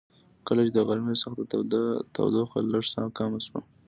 کله 0.47 0.61
چې 0.65 0.71
د 0.73 0.79
غرمې 0.87 1.15
سخته 1.23 1.43
تودوخه 2.15 2.57
لږ 2.71 2.83
څه 2.93 3.01
کمه 3.17 3.39
شوه. 3.45 3.59